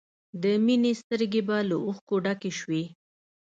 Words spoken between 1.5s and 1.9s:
له